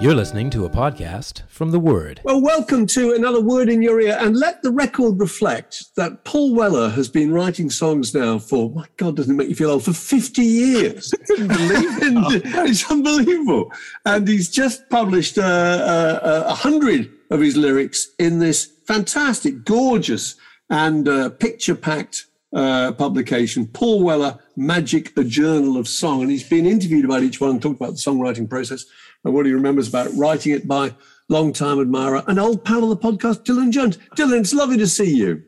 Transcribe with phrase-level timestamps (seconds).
[0.00, 2.22] You're listening to a podcast from The Word.
[2.24, 4.16] Well, welcome to another word in your ear.
[4.18, 8.86] And let the record reflect that Paul Weller has been writing songs now for, my
[8.96, 11.12] God, doesn't it make you feel old, for 50 years.
[11.28, 13.70] it's unbelievable.
[14.06, 20.36] And he's just published uh, uh, a hundred of his lyrics in this fantastic, gorgeous,
[20.70, 26.22] and uh, picture packed uh, publication, Paul Weller, Magic, a Journal of Song.
[26.22, 28.86] And he's been interviewed about each one and talked about the songwriting process
[29.24, 30.94] and what he remembers about writing it by
[31.28, 33.98] long-time admirer and old pal of the podcast, Dylan Jones.
[34.16, 35.42] Dylan, it's lovely to see you.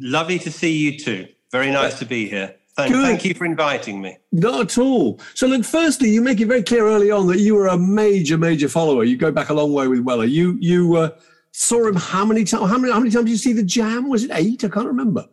[0.00, 1.26] Lovely to see you too.
[1.50, 2.54] Very nice to be here.
[2.74, 4.16] Thank, thank, you for inviting me.
[4.30, 5.20] Not at all.
[5.34, 8.38] So, look, firstly, you make it very clear early on that you were a major,
[8.38, 9.04] major follower.
[9.04, 10.24] You go back a long way with Weller.
[10.24, 11.10] You you uh,
[11.52, 12.70] saw him how many times?
[12.70, 14.08] How many how many times did you see the Jam?
[14.08, 14.64] Was it eight?
[14.64, 15.26] I can't remember.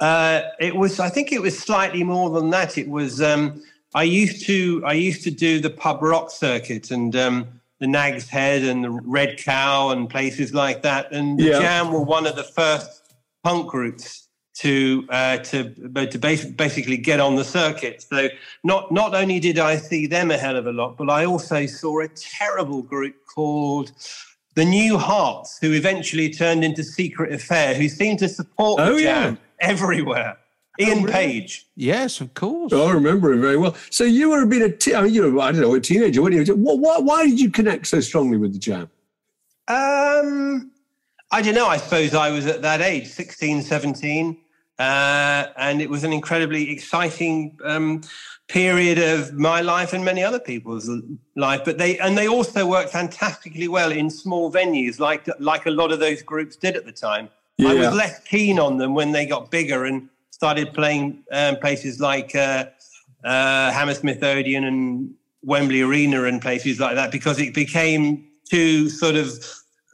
[0.00, 0.98] Uh, it was.
[0.98, 2.78] I think it was slightly more than that.
[2.78, 3.22] It was.
[3.22, 3.62] Um,
[3.96, 7.48] I used to I used to do the pub rock circuit and um,
[7.80, 11.10] the Nag's Head and the Red Cow and places like that.
[11.12, 11.60] And the yeah.
[11.60, 15.74] Jam were one of the first punk groups to uh, to
[16.08, 18.02] to basically get on the circuit.
[18.02, 18.28] So
[18.62, 21.64] not not only did I see them a hell of a lot, but I also
[21.64, 23.92] saw a terrible group called
[24.56, 29.02] the New Hearts, who eventually turned into Secret Affair, who seemed to support oh, the
[29.02, 29.68] Jam yeah.
[29.68, 30.36] everywhere.
[30.78, 31.12] Ian oh, really?
[31.12, 31.66] Page.
[31.76, 32.72] Yes, of course.
[32.72, 33.74] Oh, I remember him very well.
[33.90, 36.22] So you were being a, te- I mean, you know, I don't know, a teenager.
[36.22, 38.90] What, you, what, why did you connect so strongly with the Jam?
[39.68, 40.70] Um,
[41.30, 41.66] I don't know.
[41.66, 44.36] I suppose I was at that age, 16, 17.
[44.78, 48.02] Uh, and it was an incredibly exciting um,
[48.48, 50.90] period of my life and many other people's
[51.34, 51.62] life.
[51.64, 55.92] But they and they also worked fantastically well in small venues, like like a lot
[55.92, 57.30] of those groups did at the time.
[57.56, 57.70] Yeah.
[57.70, 61.98] I was less keen on them when they got bigger and started playing um, places
[61.98, 62.66] like uh,
[63.24, 69.14] uh, Hammersmith Odeon and Wembley Arena and places like that because it became too sort
[69.14, 69.28] of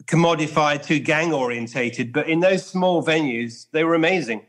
[0.07, 2.13] commodified, too gang orientated.
[2.13, 4.45] But in those small venues, they were amazing.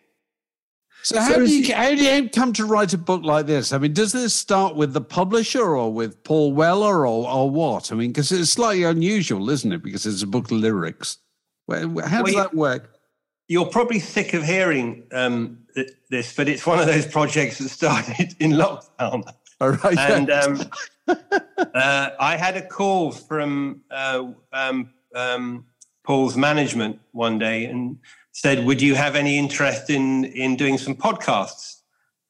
[1.03, 3.71] So how do you how do you come to write a book like this?
[3.71, 7.91] I mean, does this start with the publisher or with Paul Weller or or what?
[7.91, 9.83] I mean, because it's slightly unusual, isn't it?
[9.83, 11.19] Because it's a book of lyrics.
[11.69, 12.89] How does well, that work?
[13.47, 15.62] You're probably sick of hearing um,
[16.09, 19.23] this, but it's one of those projects that started in lockdown.
[19.61, 19.97] All right.
[19.97, 20.61] And um,
[21.07, 25.65] uh, I had a call from uh, um, um,
[26.03, 27.97] Paul's management one day and
[28.31, 31.81] said, "Would you have any interest in in doing some podcasts?"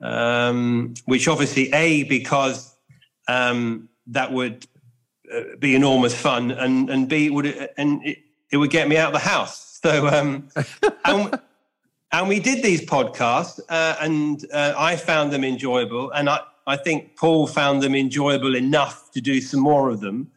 [0.02, 2.76] Um, which obviously, a because
[3.28, 4.68] um, that would
[5.34, 8.20] uh, be enormous fun, and and b would it, and it,
[8.52, 9.80] it would get me out of the house.
[9.82, 10.50] So um,
[11.06, 11.40] and,
[12.14, 16.78] and we did these podcasts, uh, and uh, I found them enjoyable, and I, I
[16.78, 20.32] think Paul found them enjoyable enough to do some more of them.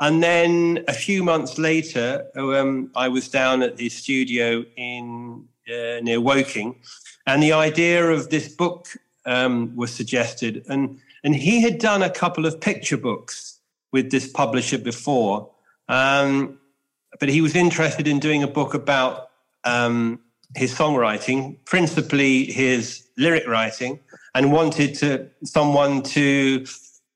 [0.00, 6.00] And then a few months later, um, I was down at the studio in uh,
[6.02, 6.74] near Woking,
[7.24, 8.88] and the idea of this book
[9.24, 13.60] um, was suggested, and and he had done a couple of picture books
[13.92, 15.48] with this publisher before,
[15.88, 16.58] um,
[17.20, 19.28] but he was interested in doing a book about
[19.62, 20.18] um,
[20.54, 23.98] his songwriting, principally his lyric writing,
[24.34, 26.64] and wanted to someone to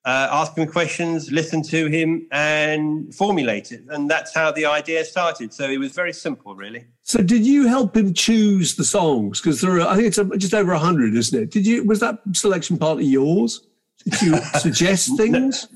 [0.06, 3.82] uh, ask him questions, listen to him, and formulate it.
[3.88, 5.52] And that's how the idea started.
[5.52, 6.86] So it was very simple, really.
[7.02, 9.40] So did you help him choose the songs?
[9.40, 11.50] Because there are, I think it's just over hundred, isn't it?
[11.50, 11.84] Did you?
[11.84, 13.66] Was that selection part of yours?
[14.04, 15.66] Did you suggest things?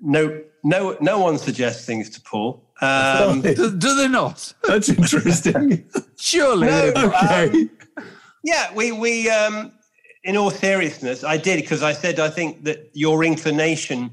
[0.00, 2.62] No, no, no one suggests things to Paul.
[2.80, 4.52] Um, Do, do they not?
[4.64, 5.84] That's interesting.
[6.18, 6.66] Surely.
[6.66, 6.90] No.
[6.90, 7.68] they- okay.
[8.42, 9.72] Yeah, we we um,
[10.24, 14.10] in all seriousness, I did because I said I think that your inclination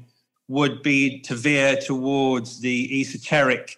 [0.48, 3.76] would be to veer towards the esoteric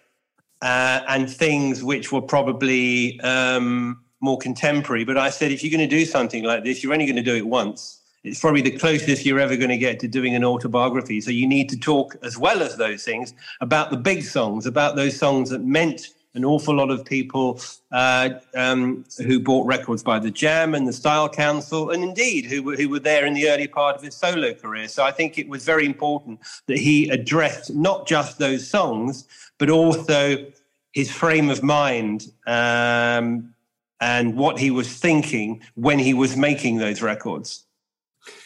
[0.61, 5.03] uh, and things which were probably um, more contemporary.
[5.05, 7.23] But I said if you're going to do something like this, you're only going to
[7.23, 8.00] do it once.
[8.23, 11.21] It's probably the closest you're ever going to get to doing an autobiography.
[11.21, 14.95] So you need to talk as well as those things about the big songs, about
[14.95, 17.59] those songs that meant an awful lot of people
[17.91, 22.63] uh, um, who bought records by the Jam and the Style Council, and indeed who
[22.63, 24.87] were, who were there in the early part of his solo career.
[24.87, 29.27] So I think it was very important that he addressed not just those songs,
[29.57, 30.45] but also
[30.93, 33.53] his frame of mind um,
[33.99, 37.65] and what he was thinking when he was making those records.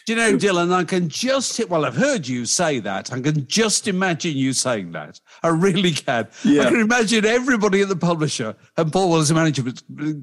[0.05, 3.11] Do you know, Dylan, I can just, well, I've heard you say that.
[3.11, 5.19] I can just imagine you saying that.
[5.43, 6.27] I really can.
[6.43, 6.63] Yeah.
[6.63, 9.63] I can imagine everybody at the publisher and Paul Wallace, the manager,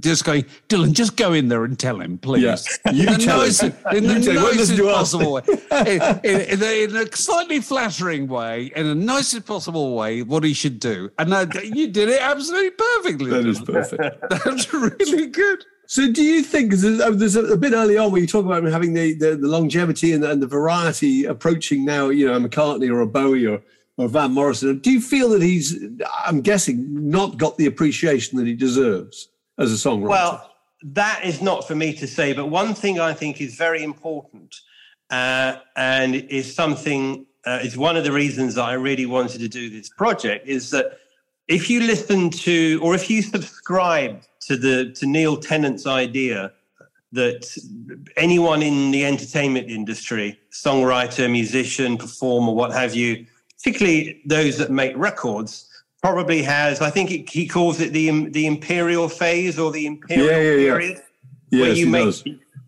[0.01, 2.43] just going, Dylan, just go in there and tell him, please.
[2.43, 2.93] Yeah.
[2.93, 4.43] You in the tell nicest, in the You tell him.
[4.43, 5.43] What does nicest possible way.
[5.73, 10.79] In, in, in a, slightly flattering way, in the nicest possible way, what he should
[10.79, 11.11] do.
[11.19, 13.31] And uh, you did it absolutely perfectly.
[13.31, 13.73] That is Dylan.
[13.73, 14.25] perfect.
[14.45, 15.65] That's really good.
[15.93, 18.95] So, do you think there's, there's a, bit early on where you talk about having
[18.95, 22.91] the, the, the longevity and the, and the variety approaching now, you know, a McCartney
[22.91, 23.61] or a Bowie or,
[23.99, 24.79] or Van Morrison?
[24.79, 25.85] Do you feel that he's,
[26.25, 29.29] I'm guessing, not got the appreciation that he deserves
[29.59, 30.09] as a songwriter?
[30.09, 33.83] Well, that is not for me to say, but one thing I think is very
[33.83, 34.57] important,
[35.11, 39.69] uh, and is something uh, is one of the reasons I really wanted to do
[39.69, 41.01] this project is that
[41.49, 46.53] if you listen to or if you subscribe to the to Neil Tennant's idea
[47.13, 47.47] that
[48.17, 53.27] anyone in the entertainment industry, songwriter, musician, performer, what have you,
[53.59, 55.69] particularly those that make records,
[56.03, 56.81] probably has.
[56.81, 60.51] I think it, he calls it the the imperial phase or the imperial Yeah, yeah,
[60.51, 60.57] yeah.
[60.73, 61.03] period,
[61.51, 62.25] where you he make does.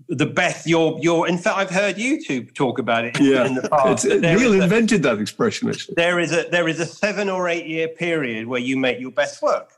[0.09, 0.67] the best.
[0.67, 1.26] Your your.
[1.26, 4.05] In fact, I've heard YouTube talk about it in, Yeah, in the past.
[4.05, 5.94] Neil is a- invented that expression, actually.
[5.97, 9.11] there is a there is a seven or eight year period where you make your
[9.11, 9.71] best work.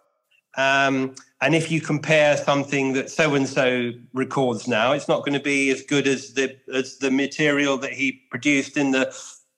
[0.56, 5.34] Um, and if you compare something that so and so records now, it's not going
[5.34, 9.14] to be as good as the as the material that he produced in the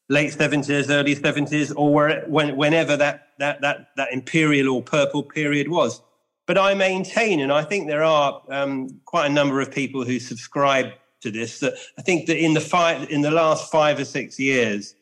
[0.08, 5.22] late seventies, early seventies, or where, when, whenever that that that that imperial or purple
[5.22, 6.02] period was.
[6.46, 10.18] But I maintain, and I think there are um, quite a number of people who
[10.18, 11.60] subscribe to this.
[11.60, 14.94] That I think that in the five in the last five or six years,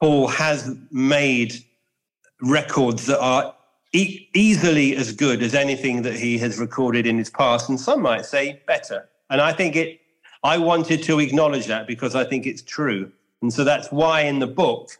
[0.00, 1.56] Paul has made
[2.40, 3.53] records that are
[3.94, 8.02] e- easily as good as anything that he has recorded in his past, and some
[8.02, 9.08] might say better.
[9.30, 10.00] And I think it.
[10.42, 13.10] I wanted to acknowledge that because I think it's true,
[13.40, 14.90] and so that's why in the book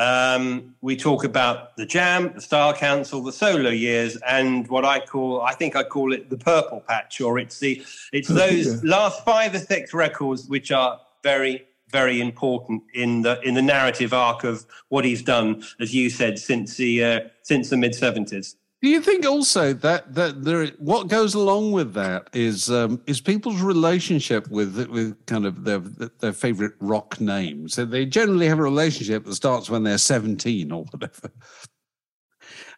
[0.00, 5.00] um, we talk about the Jam, the Style Council, the solo years, and what I
[5.00, 9.22] call, I think I call it the purple patch, or it's the, it's those last
[9.24, 14.44] five or six records which are very, very important in the in the narrative arc
[14.44, 18.56] of what he's done, as you said, since the uh, since the mid seventies.
[18.82, 23.20] Do you think also that that there what goes along with that is um, is
[23.20, 25.80] people's relationship with with kind of their
[26.20, 27.74] their favorite rock names?
[27.74, 31.30] So they generally have a relationship that starts when they're seventeen or whatever,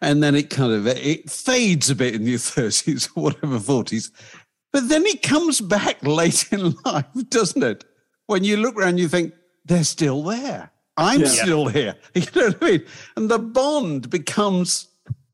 [0.00, 4.10] and then it kind of it fades a bit in your thirties or whatever forties,
[4.72, 7.84] but then it comes back late in life, doesn't it?
[8.32, 9.34] When you look around, you think
[9.66, 10.70] they're still there.
[10.96, 11.26] I'm Yeah.
[11.28, 11.94] still here.
[12.14, 12.84] You know what I mean?
[13.16, 14.88] And the bond becomes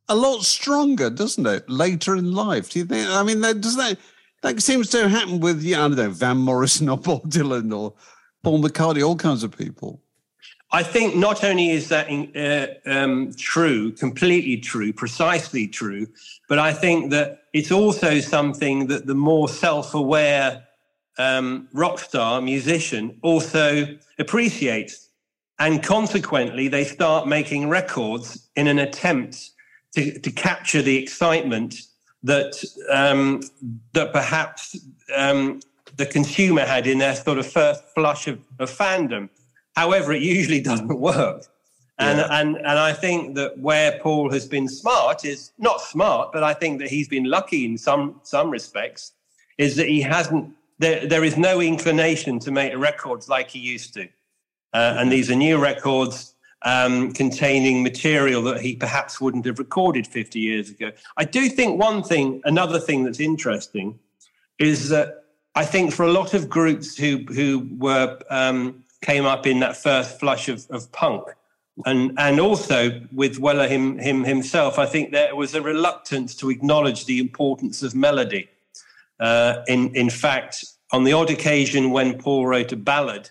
[0.09, 1.69] a lot stronger, doesn't it?
[1.71, 3.09] Later in life, do you think?
[3.09, 3.99] I mean, that, does that
[4.43, 7.95] that seems to happen with yeah, I don't know Van Morrison or Bob Dylan or
[8.43, 10.01] Paul McCartney, all kinds of people.
[10.71, 16.07] I think not only is that uh, um, true, completely true, precisely true,
[16.49, 20.68] but I think that it's also something that the more self-aware
[21.19, 23.87] um, rock star musician also
[24.19, 25.09] appreciates,
[25.59, 29.51] and consequently, they start making records in an attempt
[29.95, 31.75] to, to capture the excitement
[32.23, 33.41] that um,
[33.93, 34.77] that perhaps
[35.17, 35.61] um,
[35.97, 39.29] the consumer had in their sort of first flush of, of fandom.
[39.77, 41.45] However, it usually doesn't work.
[42.01, 46.45] And, and and I think that where Paul has been smart is not smart, but
[46.45, 49.13] I think that he's been lucky in some some respects,
[49.59, 50.55] is that he hasn't.
[50.79, 54.05] There, there is no inclination to make records like he used to,
[54.73, 60.07] uh, and these are new records um, containing material that he perhaps wouldn't have recorded
[60.07, 60.91] 50 years ago.
[61.17, 63.99] I do think one thing, another thing that's interesting,
[64.59, 69.47] is that I think for a lot of groups who who were um, came up
[69.47, 71.25] in that first flush of, of punk.
[71.87, 76.51] And, and also with Weller him, him himself, I think there was a reluctance to
[76.51, 78.49] acknowledge the importance of melody.
[79.21, 83.31] Uh, in, in fact, on the odd occasion when Paul wrote a ballad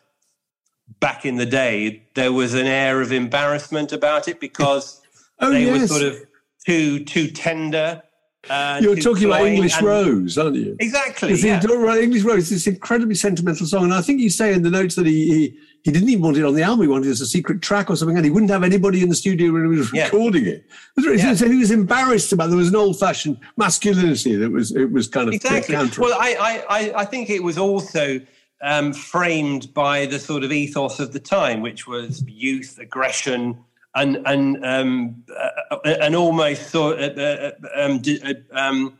[0.99, 5.01] back in the day, there was an air of embarrassment about it because
[5.39, 5.81] oh, they yes.
[5.81, 6.25] were sort of
[6.65, 8.01] too too tender
[8.49, 10.75] uh, You're talking about English and, Rose, aren't you?
[10.79, 11.33] Exactly.
[11.35, 11.59] Yeah.
[11.63, 12.51] About English Rose.
[12.51, 15.25] It's this incredibly sentimental song, and I think you say in the notes that he,
[15.25, 16.81] he he didn't even want it on the album.
[16.81, 19.07] He wanted it as a secret track or something, and he wouldn't have anybody in
[19.07, 20.03] the studio when he was yeah.
[20.03, 20.65] recording it.
[20.97, 21.33] Yeah.
[21.33, 22.47] So he was embarrassed about.
[22.49, 25.75] There was an old-fashioned masculinity that was it was kind of exactly.
[25.75, 28.19] Well, I I I think it was also.
[28.59, 33.55] Um, framed by the sort of ethos of the time, which was youth, aggression,
[33.93, 38.97] and and um, uh, and almost sort of, uh, uh, um, uh, um,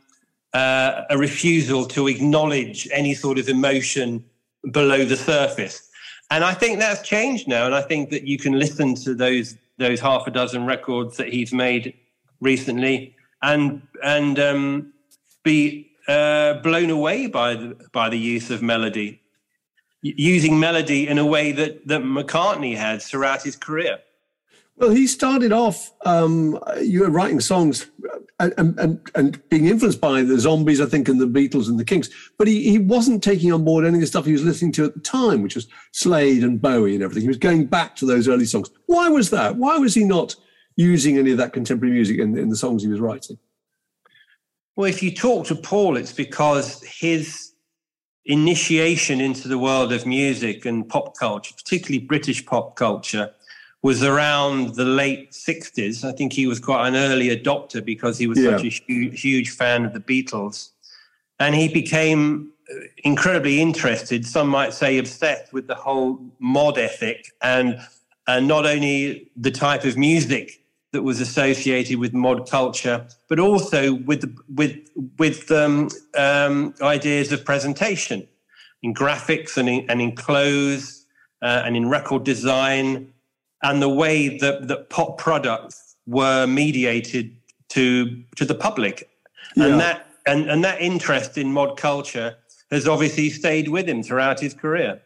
[0.54, 4.24] uh, a refusal to acknowledge any sort of emotion
[4.70, 5.87] below the surface.
[6.30, 7.66] And I think that's changed now.
[7.66, 11.28] And I think that you can listen to those those half a dozen records that
[11.28, 11.94] he's made
[12.40, 14.92] recently and and um,
[15.42, 19.20] be uh, blown away by the by the use of melody,
[20.02, 23.98] using melody in a way that that McCartney had throughout his career.
[24.76, 27.86] Well, he started off, um, you were writing songs
[28.40, 31.84] and, and, and being influenced by the Zombies, I think, and the Beatles and the
[31.84, 34.72] Kinks, but he, he wasn't taking on board any of the stuff he was listening
[34.72, 37.22] to at the time, which was Slade and Bowie and everything.
[37.22, 38.70] He was going back to those early songs.
[38.86, 39.56] Why was that?
[39.56, 40.36] Why was he not
[40.76, 43.38] using any of that contemporary music in, in the songs he was writing?
[44.76, 47.52] Well, if you talk to Paul, it's because his
[48.24, 53.32] initiation into the world of music and pop culture, particularly British pop culture,
[53.82, 56.04] was around the late 60s.
[56.04, 58.56] I think he was quite an early adopter because he was yeah.
[58.56, 60.70] such a huge, huge fan of the Beatles.
[61.38, 67.30] And he became uh, incredibly interested, some might say obsessed with the whole mod ethic
[67.40, 67.80] and,
[68.26, 70.60] and not only the type of music
[70.92, 74.76] that was associated with mod culture, but also with, with,
[75.18, 78.26] with um, um, ideas of presentation
[78.82, 81.06] in graphics and in, and in clothes
[81.42, 83.12] uh, and in record design
[83.62, 87.36] and the way that, that pop products were mediated
[87.70, 89.08] to to the public.
[89.56, 89.66] Yeah.
[89.66, 92.36] And that and, and that interest in mod culture
[92.70, 95.00] has obviously stayed with him throughout his career.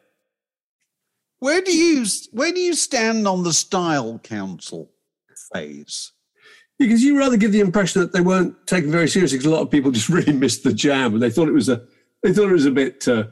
[1.39, 4.91] Where do you where do you stand on the style council
[5.53, 6.13] phase?
[6.79, 9.63] Because you rather give the impression that they weren't taken very seriously because a lot
[9.63, 11.83] of people just really missed the jam and they thought it was a
[12.23, 13.25] they thought it was a bit uh,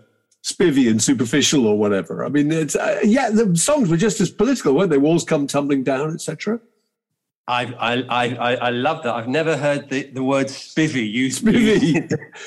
[0.43, 2.25] spivvy and superficial or whatever.
[2.25, 4.99] I mean, it's uh, yeah, the songs were just as political, weren't they?
[4.99, 6.61] Walls come tumbling down, etc.
[7.49, 9.13] I, I, I, I love that.
[9.13, 11.45] I've never heard the, the word spivvy used.
[11.45, 11.97] Spivvy.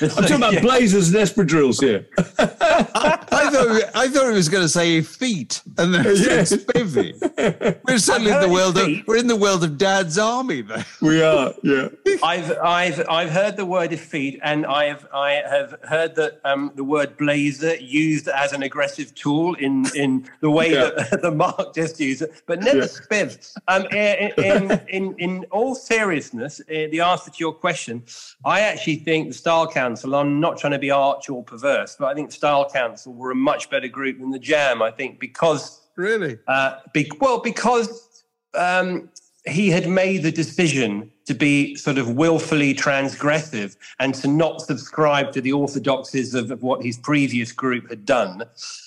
[0.00, 0.60] I'm talking about yeah.
[0.60, 2.06] blazers and espadrilles here.
[2.16, 6.52] I, thought, I thought it was going to say feet and then yes.
[6.52, 7.78] spivvy.
[7.86, 10.62] We're suddenly in the world of we're in the world of Dad's army.
[10.62, 10.84] There.
[11.02, 11.88] We are, yeah.
[12.22, 16.72] I've I've I've heard the word feet, and I have I have heard that um,
[16.74, 20.90] the word blazer used as an aggressive tool in in the way yeah.
[20.96, 22.84] that the Mark just used it, but never yeah.
[22.84, 23.56] spiv.
[23.68, 28.02] Um, in, in in, in all seriousness, uh, the answer to your question,
[28.44, 32.06] I actually think the Style Council, I'm not trying to be arch or perverse, but
[32.06, 35.80] I think Style Council were a much better group than the Jam, I think, because.
[35.96, 36.38] Really?
[36.48, 38.24] Uh, be, well, because
[38.54, 39.08] um,
[39.46, 45.32] he had made the decision to be sort of willfully transgressive and to not subscribe
[45.32, 48.42] to the orthodoxies of, of what his previous group had done.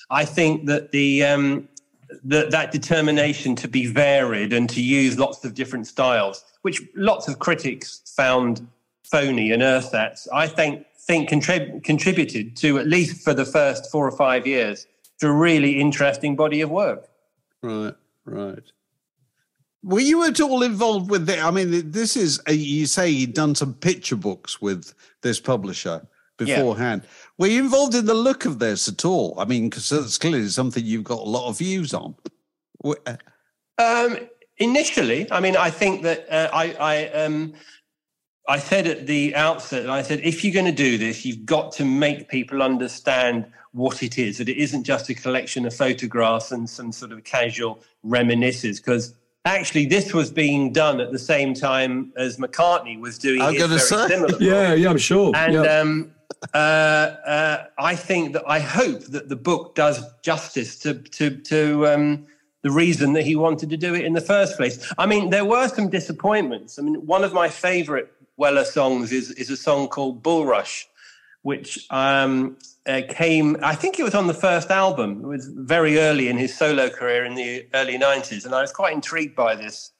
[0.10, 1.68] I think that the um,
[2.24, 7.28] that, that determination to be varied and to use lots of different styles, which lots
[7.28, 8.68] of critics found
[9.04, 14.06] phony and ersatz, I think think contrib- contributed to at least for the first four
[14.06, 14.88] or five years
[15.20, 17.08] to a really interesting body of work.
[17.62, 17.96] Right,
[18.26, 18.64] right.
[19.84, 21.42] Were you at all involved with it?
[21.42, 26.06] I mean, this is a, you say you'd done some picture books with this publisher
[26.38, 27.02] beforehand.
[27.04, 27.10] Yeah.
[27.38, 29.36] Were you involved in the look of this at all?
[29.38, 32.16] I mean, because that's clearly something you've got a lot of views on.
[32.84, 33.18] Uh,
[33.78, 34.18] um,
[34.58, 37.54] initially, I mean, I think that uh, I, I, um,
[38.48, 41.72] I said at the outset, I said, if you're going to do this, you've got
[41.74, 44.38] to make people understand what it is.
[44.38, 49.14] That it isn't just a collection of photographs and some sort of casual reminiscences, because
[49.46, 53.68] actually this was being done at the same time as McCartney was doing I'm it.
[53.68, 54.08] Very say.
[54.08, 55.36] Similar yeah, yeah, I'm sure.
[55.36, 56.12] And um,
[56.54, 61.88] uh, uh, I think that I hope that the book does justice to to to
[61.88, 62.28] um,
[62.62, 64.94] the reason that he wanted to do it in the first place.
[64.98, 66.80] I mean, there were some disappointments.
[66.80, 70.86] I mean, one of my favourite Weller songs is is a song called Bulrush,
[71.42, 75.22] which um, uh, came, I think it was on the first album.
[75.24, 78.46] It was very early in his solo career in the early 90s.
[78.46, 79.92] And I was quite intrigued by this.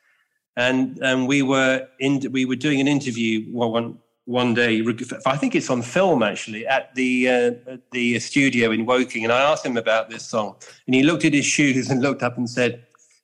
[0.56, 4.84] And, and we were in, we were doing an interview one, one day.
[5.26, 9.24] I think it's on film actually at the uh, at the studio in Woking.
[9.24, 10.56] And I asked him about this song,
[10.86, 12.84] and he looked at his shoes and looked up and said,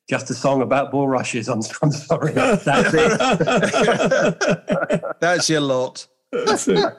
[0.09, 3.19] "Just a song about bulrushes." I'm, I'm sorry, that's it.
[5.19, 6.07] that's your lot.
[6.31, 6.93] That's it.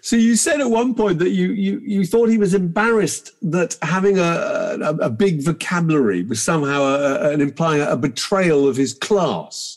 [0.00, 3.76] So you said at one point that you you you thought he was embarrassed that
[3.82, 8.76] having a a, a big vocabulary was somehow a, a, an implying a betrayal of
[8.76, 9.76] his class.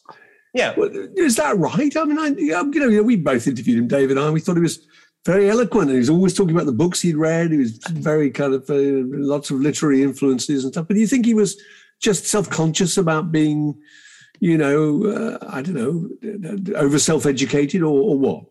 [0.54, 1.96] Yeah, well, is that right?
[1.98, 4.30] I mean, I, you know, we both interviewed him, David and I.
[4.30, 4.86] We thought he was
[5.26, 7.52] very eloquent, and he was always talking about the books he'd read.
[7.52, 10.88] He was very kind of uh, lots of literary influences and stuff.
[10.88, 11.60] But do you think he was
[12.00, 13.76] just self conscious about being,
[14.40, 18.44] you know, uh, I don't know, over self educated or, or what?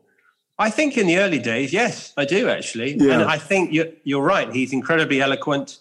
[0.58, 2.96] I think in the early days, yes, I do actually.
[2.96, 3.14] Yeah.
[3.14, 4.52] And I think you're, you're right.
[4.52, 5.78] He's incredibly eloquent.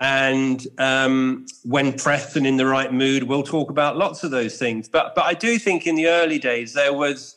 [0.00, 4.56] And um, when pressed and in the right mood, we'll talk about lots of those
[4.56, 4.88] things.
[4.88, 7.36] But, but I do think in the early days, there was,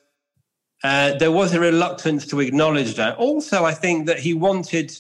[0.84, 3.18] uh, there was a reluctance to acknowledge that.
[3.18, 4.96] Also, I think that he wanted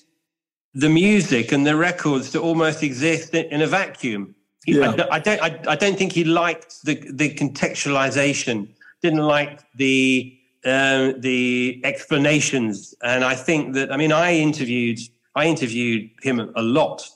[0.73, 4.33] the music and the records to almost exist in a vacuum.
[4.65, 4.95] He, yeah.
[5.11, 8.69] I, I, don't, I, I don't think he liked the, the contextualization,
[9.03, 12.93] didn't like the um, the explanations.
[13.01, 14.99] And I think that I mean I interviewed
[15.35, 17.09] I interviewed him a lot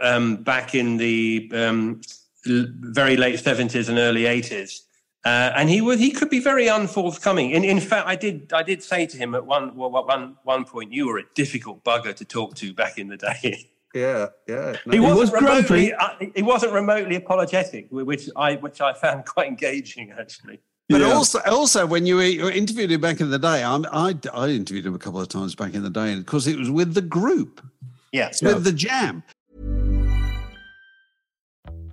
[0.00, 2.00] um, back in the um,
[2.44, 4.82] very late seventies and early eighties.
[5.24, 7.50] Uh, and he was he could be very unforthcoming.
[7.50, 10.64] In in fact, I did I did say to him at one well, one one
[10.64, 13.66] point, you were a difficult bugger to talk to back in the day.
[13.94, 14.76] Yeah, yeah.
[14.84, 19.24] No, he, wasn't was remotely, uh, he wasn't remotely apologetic, which I which I found
[19.34, 20.60] quite engaging actually.
[20.88, 21.12] But yeah.
[21.12, 24.86] also, also when you, you interviewed him back in the day, I, I, I interviewed
[24.86, 27.60] him a couple of times back in the day, because it was with the group.
[28.10, 29.22] Yes, with the jam.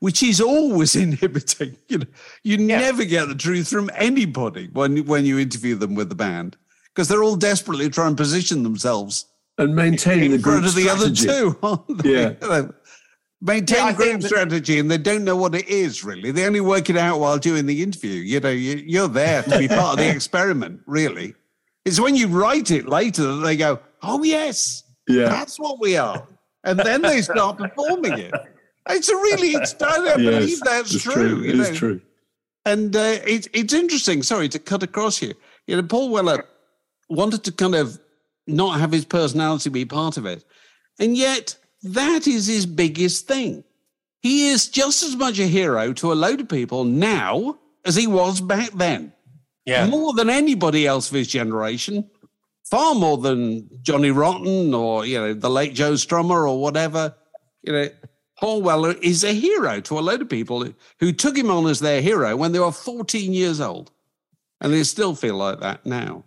[0.00, 1.76] which is always inhibiting.
[1.88, 2.06] You know,
[2.42, 2.78] you yeah.
[2.78, 6.56] never get the truth from anybody when when you interview them with the band
[6.94, 9.26] because they're all desperately trying to position themselves
[9.58, 11.28] and maintain in the front of the strategy.
[11.28, 12.02] other two.
[12.08, 12.34] Yeah.
[12.42, 12.74] You know,
[13.42, 16.30] maintain yeah, group strategy and they don't know what it is really.
[16.30, 18.20] They only work it out while doing the interview.
[18.20, 21.34] You know, you, are there to be part of the experiment, really.
[21.86, 25.30] It's when you write it later that they go, oh, yes, yeah.
[25.30, 26.26] that's what we are.
[26.64, 28.34] And then they start performing it.
[28.88, 31.12] It's a really, it's, I don't yes, believe that's true.
[31.12, 31.44] true.
[31.44, 32.00] It is true.
[32.64, 34.22] And uh, it's it's interesting.
[34.22, 35.34] Sorry to cut across here.
[35.66, 36.44] You know, Paul Weller
[37.08, 37.98] wanted to kind of
[38.46, 40.44] not have his personality be part of it,
[40.98, 43.64] and yet that is his biggest thing.
[44.20, 48.06] He is just as much a hero to a load of people now as he
[48.06, 49.12] was back then.
[49.64, 52.10] Yeah, more than anybody else of his generation,
[52.70, 57.14] far more than Johnny Rotten or you know the late Joe Strummer or whatever.
[57.62, 57.88] You know,
[58.40, 60.66] Paul Weller is a hero to a load of people
[60.98, 63.90] who took him on as their hero when they were 14 years old.
[64.62, 66.24] And they still feel like that now.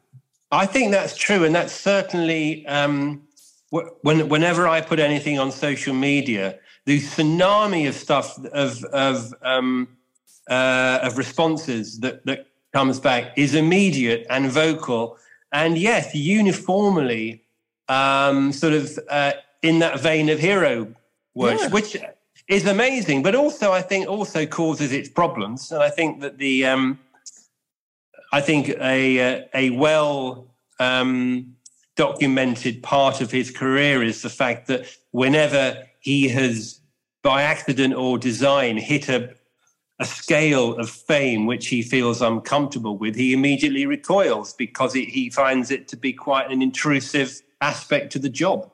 [0.52, 1.44] I think that's true.
[1.44, 3.24] And that's certainly um,
[3.72, 9.88] when, whenever I put anything on social media, the tsunami of stuff, of, of, um,
[10.48, 15.18] uh, of responses that, that comes back is immediate and vocal.
[15.52, 17.44] And yes, uniformly
[17.90, 20.94] um, sort of uh, in that vein of hero
[21.36, 21.70] yeah.
[21.70, 21.98] which
[22.48, 25.72] is amazing, but also I think also causes its problems.
[25.72, 27.00] And I think that the um,
[28.32, 30.48] I think a a well
[30.80, 31.56] um,
[31.96, 36.80] documented part of his career is the fact that whenever he has,
[37.22, 39.36] by accident or design, hit a
[40.00, 45.30] a scale of fame which he feels uncomfortable with, he immediately recoils because it, he
[45.30, 48.70] finds it to be quite an intrusive aspect to the job.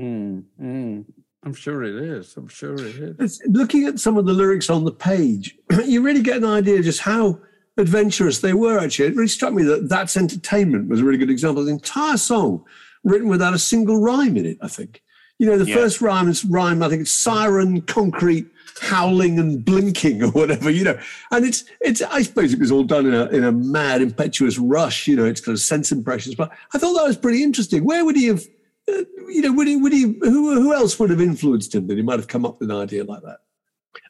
[0.00, 1.04] Mm, mm.
[1.44, 2.36] I'm sure it is.
[2.36, 3.16] I'm sure it is.
[3.18, 6.82] It's, looking at some of the lyrics on the page, you really get an idea
[6.82, 7.38] just how
[7.76, 8.78] adventurous they were.
[8.78, 11.64] Actually, it really struck me that "That's Entertainment" was a really good example.
[11.64, 12.64] The entire song
[13.02, 14.58] written without a single rhyme in it.
[14.62, 15.02] I think.
[15.38, 15.74] You know, the Yeah.
[15.74, 16.82] first rhyme is rhyme.
[16.82, 18.46] I think it's siren, concrete,
[18.80, 20.70] howling, and blinking, or whatever.
[20.70, 20.98] You know,
[21.32, 22.00] and it's it's.
[22.02, 25.06] I suppose it was all done in a in a mad, impetuous rush.
[25.08, 26.36] You know, it's kind of sense impressions.
[26.36, 27.84] But I thought that was pretty interesting.
[27.84, 28.44] Where would he have?
[28.86, 29.76] You know, would he?
[29.76, 30.02] Would he?
[30.02, 30.54] Who?
[30.60, 33.04] Who else would have influenced him that he might have come up with an idea
[33.04, 33.38] like that?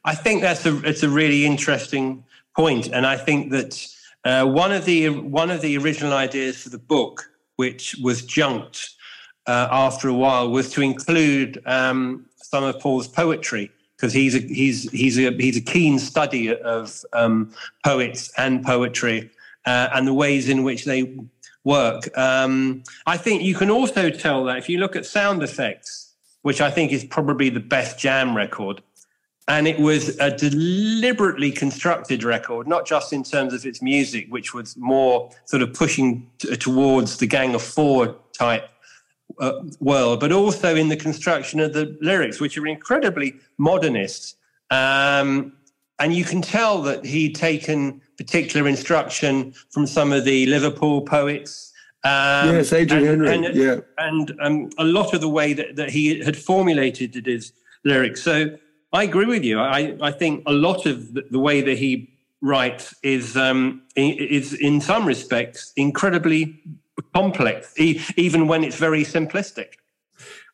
[0.03, 2.23] I think that's a it's a really interesting
[2.55, 3.87] point, and I think that
[4.25, 8.89] uh, one of the one of the original ideas for the book, which was junked
[9.47, 14.39] uh, after a while, was to include um, some of Paul's poetry because he's a
[14.39, 19.29] he's he's a he's a keen study of um, poets and poetry
[19.65, 21.17] uh, and the ways in which they
[21.65, 22.17] work.
[22.17, 26.61] Um, I think you can also tell that if you look at sound effects, which
[26.61, 28.81] I think is probably the best jam record
[29.47, 34.53] and it was a deliberately constructed record, not just in terms of its music, which
[34.53, 38.67] was more sort of pushing t- towards the Gang of Four type
[39.39, 44.35] uh, world, but also in the construction of the lyrics, which are incredibly modernist.
[44.71, 45.53] Um,
[45.99, 51.71] and you can tell that he'd taken particular instruction from some of the Liverpool poets.
[52.03, 53.47] Um, yes, Adrian and- Henri.
[53.47, 53.75] and- yeah.
[53.97, 57.51] and um, a lot of the way that, that he had formulated his
[57.83, 58.21] lyrics.
[58.21, 58.57] So
[58.93, 59.59] I agree with you.
[59.59, 64.53] I, I think a lot of the, the way that he writes is um, is
[64.53, 66.61] in some respects incredibly
[67.13, 69.73] complex, e- even when it's very simplistic.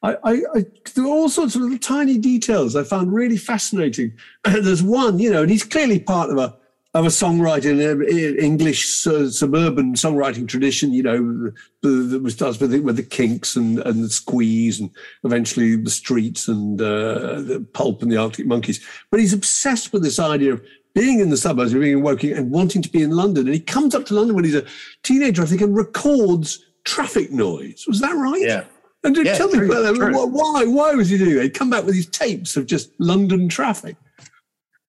[0.03, 4.13] I, I, I, there are all sorts of little tiny details I found really fascinating.
[4.45, 6.55] There's one, you know, and he's clearly part of a
[6.93, 10.91] of a songwriting, uh, English suburban songwriting tradition.
[10.91, 11.51] You know,
[11.81, 14.89] that was starts with the, with the Kinks and and the Squeeze, and
[15.23, 18.85] eventually the Streets and uh, the Pulp and the Arctic Monkeys.
[19.09, 22.51] But he's obsessed with this idea of being in the suburbs, being in Woking, and
[22.51, 23.45] wanting to be in London.
[23.45, 24.65] And he comes up to London when he's a
[25.03, 27.85] teenager, I think, and records traffic noise.
[27.87, 28.41] Was that right?
[28.41, 28.65] Yeah.
[29.03, 29.95] And Yeah, tell me true, about that.
[29.95, 30.27] true.
[30.27, 30.65] Why?
[30.65, 31.43] Why was he doing that?
[31.43, 33.95] He'd come back with these tapes of just London traffic.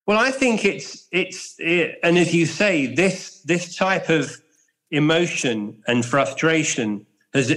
[0.06, 4.36] Well, I think it's it's it, and as you say, this this type of
[4.90, 7.50] emotion and frustration has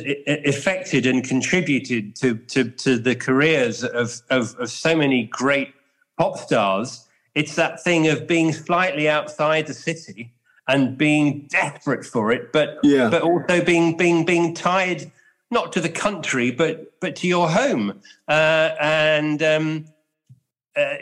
[0.46, 5.74] affected and contributed to to, to the careers of, of of so many great
[6.18, 7.08] pop stars.
[7.34, 10.32] It's that thing of being slightly outside the city
[10.68, 13.10] and being desperate for it, but Yeah.
[13.10, 15.12] but also being being being tied
[15.52, 19.42] not to the country but but to your home uh, and.
[19.42, 19.86] Um,
[20.78, 20.96] uh,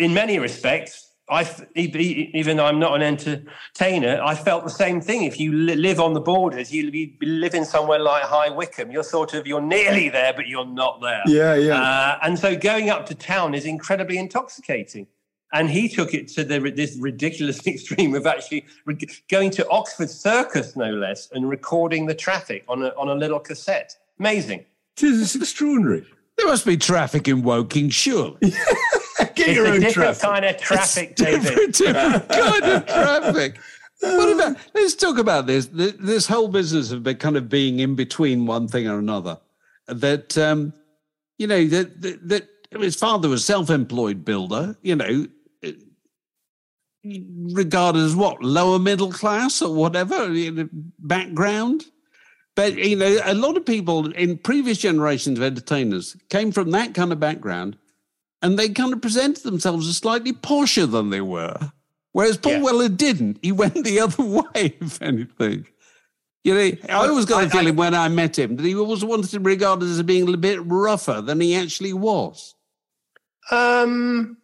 [0.00, 5.00] in many respects, I f- even though I'm not an entertainer, I felt the same
[5.00, 5.22] thing.
[5.22, 9.04] If you live on the borders, you, you live in somewhere like High Wycombe, you're
[9.04, 11.22] sort of you're nearly there, but you're not there.
[11.26, 11.80] Yeah, yeah.
[11.80, 15.06] Uh, and so going up to town is incredibly intoxicating.
[15.52, 20.10] And he took it to the, this ridiculous extreme of actually re- going to Oxford
[20.10, 23.96] Circus, no less, and recording the traffic on a, on a little cassette.
[24.18, 24.64] Amazing.
[25.00, 26.06] It's extraordinary.
[26.36, 28.38] There must be traffic in Woking, surely.
[29.40, 30.22] Get It's your a own different traffic.
[30.22, 31.42] kind of traffic, David.
[31.72, 31.74] different,
[32.28, 33.58] different kind of traffic.
[34.00, 34.56] What about?
[34.74, 35.66] Let's talk about this.
[35.72, 39.38] This whole business of be- kind of being in between one thing or another.
[39.88, 40.72] That um,
[41.38, 42.48] you know that that, that
[42.80, 44.76] his father was self-employed builder.
[44.82, 45.26] You know,
[45.62, 45.72] eh,
[47.04, 51.84] regarded as what lower middle class or whatever you know, background.
[52.56, 56.94] But you know, a lot of people in previous generations of entertainers came from that
[56.94, 57.76] kind of background,
[58.42, 61.72] and they kind of presented themselves as slightly posher than they were.
[62.12, 62.62] Whereas Paul Yeah.
[62.62, 63.38] Weller didn't.
[63.42, 65.66] He went the other way, if anything.
[66.42, 69.04] You know, I always got I- the feeling when I met him that he always
[69.04, 72.54] wanted to be regarded as being a bit rougher than he actually was.
[73.50, 74.38] Um,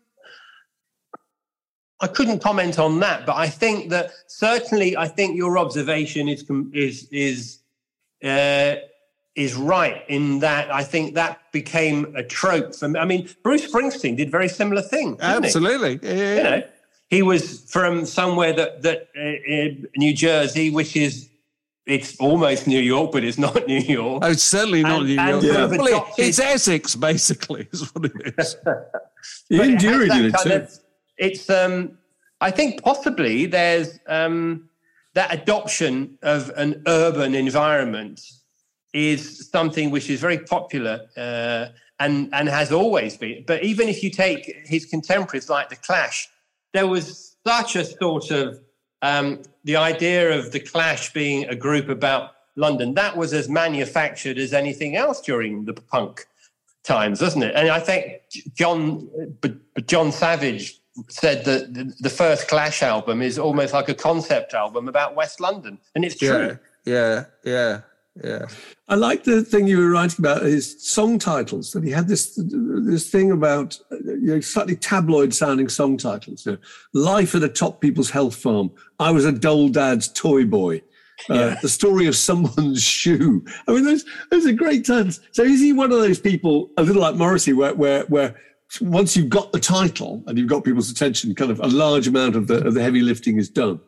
[2.00, 6.44] I couldn't comment on that, but I think that certainly, I think your observation is
[6.74, 7.58] is is
[8.22, 8.74] uh,
[9.36, 12.98] is right in that I think that became a trope for me.
[12.98, 15.16] I mean, Bruce Springsteen did very similar thing.
[15.16, 15.46] didn't he?
[15.46, 16.00] Absolutely.
[16.02, 16.36] Yeah.
[16.36, 16.62] You know,
[17.08, 21.28] he was from somewhere that that uh, in New Jersey, which is
[21.84, 24.22] it's almost New York, but it's not New York.
[24.24, 25.54] Oh, it's certainly not And- New and York.
[25.54, 28.56] sort of Well, it- it's Essex, basically, is what it is.
[29.50, 30.52] But Ian it Dury did it too.
[30.52, 30.78] of-
[31.18, 31.98] it's um,
[32.40, 34.68] I think possibly there's um,
[35.14, 38.20] that adoption of an urban environment
[38.96, 41.66] is something which is very popular uh,
[42.00, 43.44] and and has always been.
[43.46, 46.28] But even if you take his contemporaries like the Clash,
[46.72, 48.58] there was such a sort of
[49.02, 54.38] um, the idea of the Clash being a group about London that was as manufactured
[54.38, 56.26] as anything else during the punk
[56.82, 57.54] times, wasn't it?
[57.54, 58.22] And I think
[58.54, 59.10] John
[59.84, 60.80] Jon Savage
[61.10, 65.78] said that the first Clash album is almost like a concept album about West London,
[65.94, 66.58] and it's true.
[66.86, 67.80] Yeah, yeah, yeah.
[68.24, 68.46] Yeah.
[68.88, 71.72] I like the thing you were writing about his song titles.
[71.72, 76.46] That he had this this thing about you know, slightly tabloid sounding song titles.
[76.46, 76.58] You know,
[76.92, 78.70] Life at a top people's health farm.
[79.00, 80.82] I was a Doledad's toy boy.
[81.28, 81.58] Uh, yeah.
[81.62, 83.44] The story of someone's shoe.
[83.66, 85.20] I mean, those those are great titles.
[85.32, 88.36] So is he one of those people, a little like Morrissey, where where where
[88.80, 92.36] once you've got the title and you've got people's attention, kind of a large amount
[92.36, 93.80] of the of the heavy lifting is done.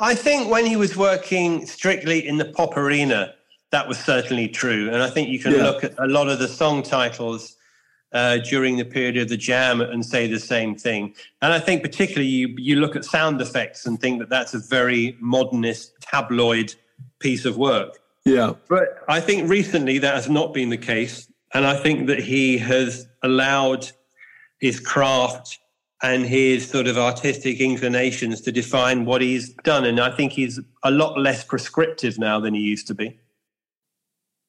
[0.00, 3.34] I think when he was working strictly in the pop arena,
[3.70, 4.88] that was certainly true.
[4.92, 5.64] And I think you can yeah.
[5.64, 7.56] look at a lot of the song titles
[8.12, 11.14] uh, during the period of the jam and say the same thing.
[11.42, 14.58] And I think particularly you, you look at sound effects and think that that's a
[14.58, 16.74] very modernist tabloid
[17.18, 17.98] piece of work.
[18.24, 18.54] Yeah.
[18.68, 21.28] But I think recently that has not been the case.
[21.54, 23.90] And I think that he has allowed
[24.60, 25.58] his craft
[26.02, 29.84] and his sort of artistic inclinations to define what he's done.
[29.84, 33.18] And I think he's a lot less prescriptive now than he used to be.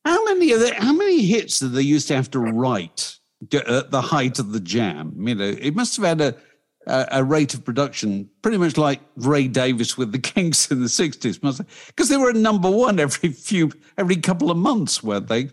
[0.08, 3.20] How many of the, how many hits did they used to have to write
[3.52, 5.13] at the height of the jam?
[5.28, 6.36] You know, it must have had a,
[6.88, 10.88] a, a rate of production pretty much like Ray Davies with the Kinks in the
[10.88, 15.50] sixties, because they were at number one every few every couple of months, weren't they?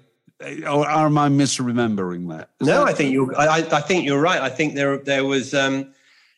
[0.68, 2.50] or am I misremembering that?
[2.60, 3.34] Is no, that- I think you.
[3.34, 4.40] I, I think you're right.
[4.40, 5.92] I think there there was um,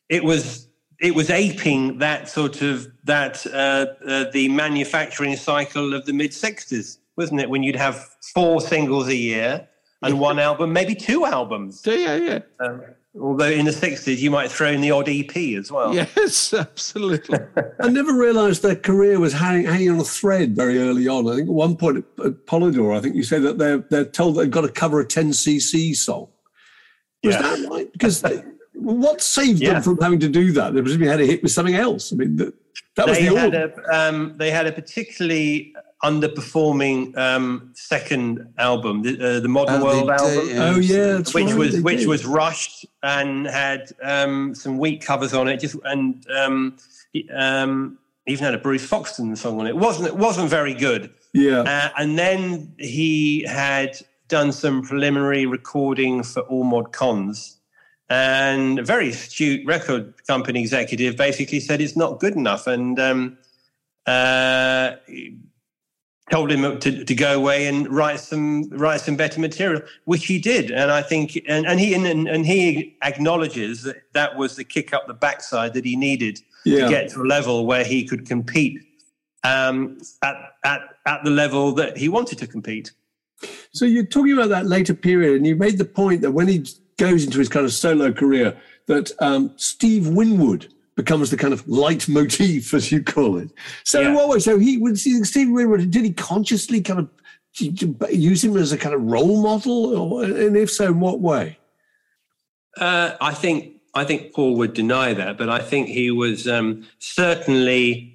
[0.09, 0.69] it was
[1.01, 6.31] it was aping that sort of that uh, uh, the manufacturing cycle of the mid
[6.31, 7.51] '60s, wasn't it?
[7.51, 9.69] When you'd have four singles a year
[10.03, 11.83] and one album, maybe two albums.
[11.85, 12.39] Yeah, yeah.
[12.61, 12.83] Um,
[13.21, 15.95] Although in the 60s, you might throw in the odd EP as well.
[15.95, 17.39] Yes, absolutely.
[17.81, 21.27] I never realised their career was hanging, hanging on a thread very early on.
[21.29, 24.05] I think at one point at, at Polydor, I think you said that they're, they're
[24.05, 26.29] told they've got to cover a 10cc song.
[27.25, 27.43] Was yeah.
[27.43, 27.91] that right?
[27.91, 28.43] Because they,
[28.75, 29.75] what saved yeah.
[29.75, 30.75] them from having to do that?
[30.75, 32.13] They presumably had a hit with something else.
[32.13, 32.55] I mean, that,
[32.97, 35.75] that was they the had a, um, They had a particularly
[36.07, 40.49] underperforming um, second album, the, uh, the Modern oh, World album.
[40.55, 42.09] oh yeah, which right, was which did.
[42.09, 45.59] was rushed and had um, some weak covers on it.
[45.59, 46.77] Just and um,
[47.35, 49.71] um, even had a Bruce Foxton song on it.
[49.71, 51.13] it wasn't It wasn't very good.
[51.33, 57.59] Yeah, uh, and then he had done some preliminary recording for All Mod Cons.
[58.09, 63.37] And a very astute record company executive basically said it's not good enough, and um,
[64.07, 64.93] uh,
[66.31, 70.39] told him to, to go away and write some write some better material, which he
[70.39, 70.71] did.
[70.71, 74.93] And I think and, and he and, and he acknowledges that that was the kick
[74.93, 76.85] up the backside that he needed yeah.
[76.85, 78.83] to get to a level where he could compete
[79.45, 82.93] um, at, at at the level that he wanted to compete.
[83.73, 86.67] So you're talking about that later period, and you made the point that when he
[86.97, 91.67] goes into his kind of solo career, that um, Steve Winwood becomes the kind of
[91.69, 93.51] leitmotif, as you call it.
[93.85, 94.15] So yeah.
[94.15, 94.43] what?
[94.43, 95.91] So he would see Steve Winwood.
[95.91, 97.09] Did he consciously kind of
[98.11, 101.59] use him as a kind of role model, or, and if so, in what way?
[102.77, 106.87] Uh, I think I think Paul would deny that, but I think he was um,
[106.99, 108.13] certainly.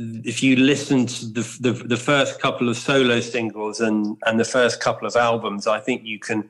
[0.00, 4.44] If you listen to the, the, the first couple of solo singles and and the
[4.44, 6.48] first couple of albums, I think you can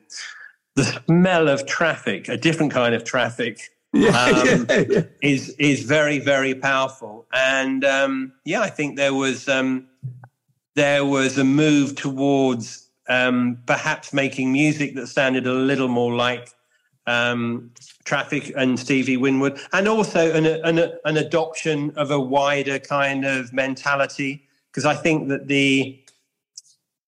[0.75, 5.01] the smell of traffic, a different kind of traffic, yeah, um, yeah, yeah.
[5.21, 7.25] is is very very powerful.
[7.33, 9.87] And um, yeah, I think there was um,
[10.75, 16.49] there was a move towards um, perhaps making music that sounded a little more like
[17.07, 17.71] um,
[18.05, 23.51] Traffic and Stevie Winwood, and also an, an, an adoption of a wider kind of
[23.51, 24.45] mentality.
[24.71, 25.99] Because I think that the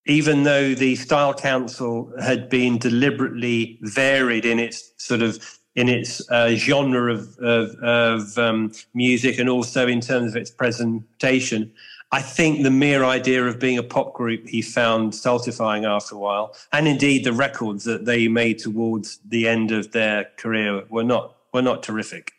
[0.07, 6.21] even though the Style Council had been deliberately varied in its sort of in its
[6.29, 11.71] uh, genre of, of, of um, music and also in terms of its presentation.
[12.11, 16.17] I think the mere idea of being a pop group he found stultifying after a
[16.17, 21.05] while, and indeed the records that they made towards the end of their career were
[21.05, 22.33] not were not terrific.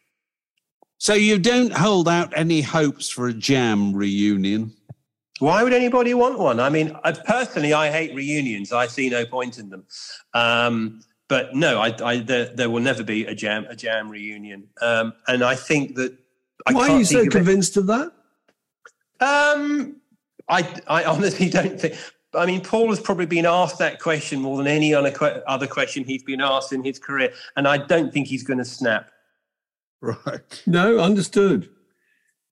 [0.99, 4.73] So you don't hold out any hopes for a jam reunion?
[5.39, 6.61] Why would anybody want one?
[6.61, 8.73] I mean, I, personally, I hate reunions.
[8.73, 9.85] I see no point in them.
[10.35, 11.01] Um,
[11.33, 14.69] but no, I, I, there, there, will never be a jam a jam reunion.
[14.83, 16.15] Um, and I think that
[16.67, 18.11] I why are you so convinced of, of
[19.19, 19.57] that?
[19.57, 19.97] Um,
[20.51, 21.95] I, I honestly don't think.
[22.35, 26.23] I mean, Paul has probably been asked that question more than any other question he's
[26.23, 29.11] been asked in his career, and I don't think he's going to snap.
[30.03, 30.63] Right.
[30.67, 31.71] No, understood.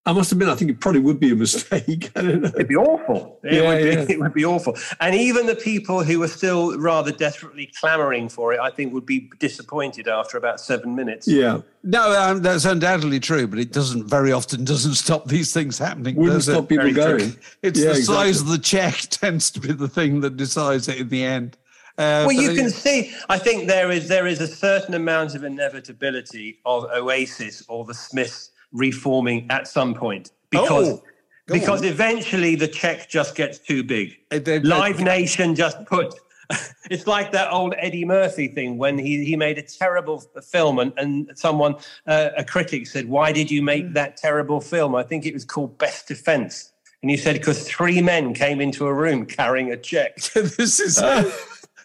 [0.07, 2.11] I must admit, I think it probably would be a mistake.
[2.17, 2.49] I don't know.
[2.49, 3.39] It'd be awful.
[3.45, 4.07] It, Yeah, would be, yeah.
[4.17, 4.75] it would be awful.
[4.99, 9.05] And even the people who are still rather desperately clamoring for it, I think, would
[9.05, 11.29] be disappointed after about seven minutes.
[11.29, 15.77] Yeah, No, um, that's undoubtedly true, but it doesn't very often doesn't stop these things
[15.79, 16.17] happening.
[16.17, 16.53] wouldn't does it?
[16.53, 17.19] stop people Very true.
[17.19, 17.37] going.
[17.63, 20.97] It's Yeah, the size of the check tends to be the thing that decides it
[20.99, 21.59] in the end.
[21.99, 23.13] Uh, Well, you can see.
[23.29, 27.93] I think there is there is a certain amount of inevitability of Oasis or the
[27.95, 31.03] Smiths reforming at some point because Oh,
[31.47, 31.89] because on.
[31.89, 34.17] eventually the check just gets too big.
[34.31, 36.15] Uh, Live Nation just put.
[36.91, 40.93] It's like that old Eddie Murphy thing when he, he made a terrible film and,
[40.97, 41.77] and someone,
[42.09, 44.97] uh, a critic said, Why did you make that terrible film?
[44.97, 46.73] I think it was called Best Defense.
[47.03, 50.17] And he said, Because three men came into a room carrying a check.
[50.35, 50.99] this is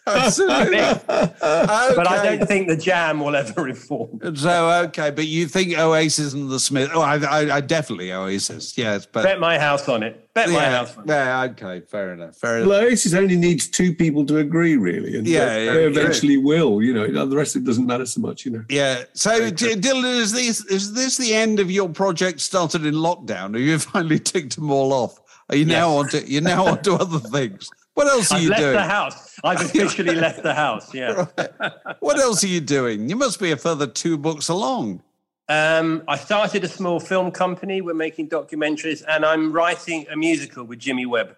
[0.06, 0.78] absolutely.
[1.08, 4.20] But I don't think the jam will ever reform.
[4.36, 6.90] So okay, but you think Oasis and the Smith?
[6.94, 8.76] Oh, I, I, I definitely Oasis.
[8.78, 10.22] Yes, but Bet my house on it.
[10.34, 11.08] Bet my yeah, house on it.
[11.08, 12.36] yeah, okay, fair enough.
[12.36, 12.68] Fair enough.
[12.68, 15.88] Well, Oasis only needs two people to agree, really, and Yeah, they, yeah, they yeah.
[15.88, 16.82] eventually will.
[16.82, 18.44] You know, the rest of it doesn't matter so much.
[18.44, 18.64] You know.
[18.68, 19.04] Yeah.
[19.14, 23.54] So, D- Dylan, is this is this the end of your project started in lockdown?
[23.54, 25.20] Have you finally ticked them all off?
[25.48, 26.14] Are you now Yes.
[26.14, 27.70] onto you're now onto other things?
[27.94, 28.72] What else are I've you left doing?
[28.74, 29.25] the house.
[29.44, 30.92] I've officially left the house.
[30.94, 31.26] Yeah.
[32.00, 33.08] What else are you doing?
[33.08, 35.02] You must be a further two books along.
[35.48, 37.80] Um, I started a small film company.
[37.80, 41.36] We're making documentaries, and I'm writing a musical with Jimmy Webb.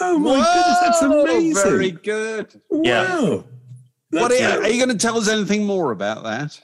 [0.00, 1.62] Oh my goodness, that's Whoa, amazing!
[1.62, 2.60] Very good.
[2.70, 3.16] Yeah.
[3.16, 3.44] Wow.
[4.10, 6.60] What are you, are you going to tell us anything more about that?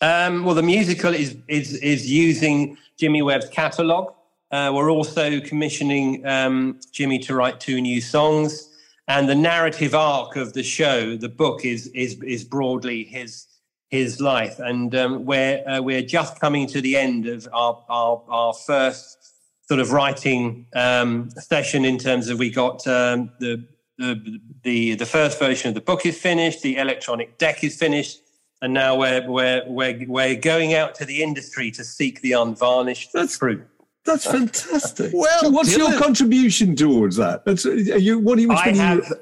[0.00, 4.14] Um, well, the musical is is is using Jimmy Webb's catalog.
[4.50, 8.70] Uh, we're also commissioning um, Jimmy to write two new songs,
[9.08, 13.46] and the narrative arc of the show, the book, is is is broadly his
[13.90, 14.58] his life.
[14.58, 19.32] And um, we're uh, we're just coming to the end of our our, our first
[19.68, 23.66] sort of writing um, session in terms of we got um, the,
[23.98, 28.20] the the the first version of the book is finished, the electronic deck is finished,
[28.62, 33.12] and now we're we're we're we're going out to the industry to seek the unvarnished
[33.12, 33.62] That's- truth.
[34.04, 35.12] That's fantastic.
[35.14, 37.44] Well, so what's your contribution towards that?
[37.44, 38.18] That's are you.
[38.18, 38.50] What do you?
[38.52, 39.12] I one you- have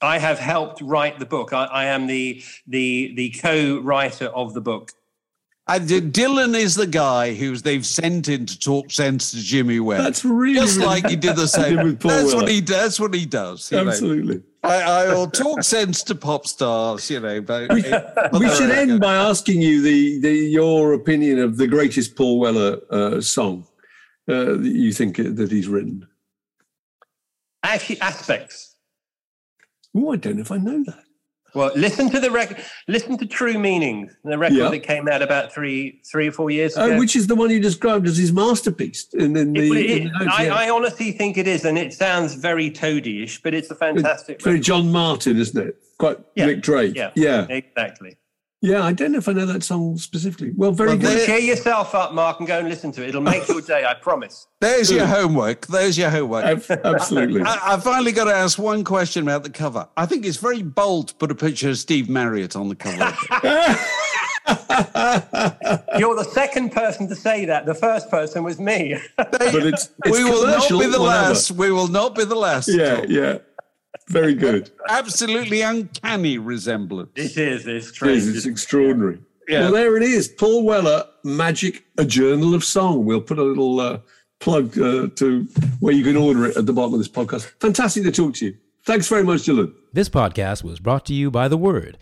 [0.00, 1.52] I have helped write the book.
[1.52, 4.92] I, I am the the the co-writer of the book.
[5.68, 9.78] And D- Dylan is the guy who's they've sent in to talk sense to Jimmy
[9.78, 10.02] Webb.
[10.02, 11.76] That's really just like he did the same.
[11.76, 12.76] did with Paul that's what he does.
[12.80, 13.70] That's what he does.
[13.70, 13.88] you know.
[13.88, 14.42] Absolutely.
[14.64, 17.40] I, I will talk sense to pop stars, you know.
[17.40, 17.82] But We
[18.50, 23.20] should end by asking you the, the your opinion of the greatest Paul Weller uh,
[23.20, 23.64] song
[24.28, 26.06] uh, that you think that he's written.
[27.62, 28.76] Actually, aspects.
[29.96, 31.02] Oh, I don't know if I know that.
[31.54, 32.56] Well, listen to the record.
[32.88, 34.70] Listen to True Meanings, the record Yeah.
[34.70, 36.94] that came out about three three or four years ago.
[36.94, 39.06] Oh, which is the one you described as his masterpiece.
[39.12, 40.46] And then the, It- it- in the I.
[40.66, 44.40] I honestly think it is, and it sounds very toady-ish, but it's a fantastic.
[44.42, 44.64] Very record.
[44.64, 45.76] John Martyn, isn't it?
[45.98, 46.46] Quite Yeah.
[46.46, 46.96] Nick Drake.
[46.96, 48.16] Yeah, yeah, exactly.
[48.62, 48.82] Yeah.
[48.82, 50.52] I don't know if I know that song specifically.
[50.56, 51.18] Well, very Well, good.
[51.18, 53.10] there- Cheer yourself up, Mark, and go and listen to it.
[53.10, 54.46] It'll make your day, I promise.
[54.60, 55.66] there's your homework.
[55.66, 56.44] There's your homework.
[56.70, 57.42] Absolutely.
[57.42, 59.86] I, I finally got to ask one question about the cover.
[59.96, 63.14] I think it's very bold to put a picture of Steve Marriott on the cover.
[65.98, 67.66] You're the second person to say that.
[67.66, 68.98] The first person was me.
[69.16, 71.00] but it's, it's we will not be the whatever.
[71.28, 71.50] last.
[71.52, 72.68] We will not be the last.
[72.68, 73.38] Yeah, yeah.
[74.08, 74.70] Very good.
[74.88, 77.10] Absolutely uncanny resemblance.
[77.14, 77.66] it is.
[77.66, 79.18] It's It is, it's extraordinary.
[79.48, 79.62] Yeah.
[79.62, 80.28] Well, there it is.
[80.28, 83.04] Paul Weller, Magic, a Journal of Song.
[83.04, 83.98] We'll put a little uh,
[84.40, 85.46] plug uh, to
[85.80, 87.44] where you can order it at the bottom of this podcast.
[87.60, 88.56] Fantastic to talk to you.
[88.84, 89.72] Thanks very much, Dylan.
[89.92, 91.98] This podcast was brought to you by The Word.